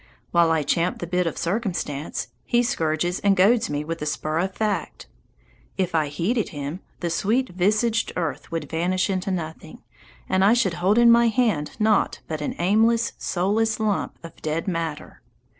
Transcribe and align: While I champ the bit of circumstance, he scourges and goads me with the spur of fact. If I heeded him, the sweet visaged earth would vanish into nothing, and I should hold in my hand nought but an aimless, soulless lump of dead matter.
While 0.31 0.49
I 0.49 0.63
champ 0.63 0.97
the 0.97 1.05
bit 1.05 1.27
of 1.27 1.37
circumstance, 1.37 2.29
he 2.43 2.63
scourges 2.63 3.19
and 3.19 3.37
goads 3.37 3.69
me 3.69 3.83
with 3.83 3.99
the 3.99 4.07
spur 4.07 4.39
of 4.39 4.55
fact. 4.55 5.05
If 5.77 5.93
I 5.93 6.07
heeded 6.07 6.49
him, 6.49 6.79
the 7.01 7.11
sweet 7.11 7.49
visaged 7.49 8.11
earth 8.15 8.51
would 8.51 8.67
vanish 8.67 9.11
into 9.11 9.29
nothing, 9.29 9.83
and 10.27 10.43
I 10.43 10.55
should 10.55 10.73
hold 10.81 10.97
in 10.97 11.11
my 11.11 11.27
hand 11.27 11.75
nought 11.79 12.19
but 12.27 12.41
an 12.41 12.55
aimless, 12.57 13.13
soulless 13.19 13.79
lump 13.79 14.17
of 14.23 14.35
dead 14.41 14.67
matter. 14.67 15.21